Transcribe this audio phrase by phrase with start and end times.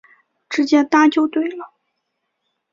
[0.49, 1.75] 直接搭就对了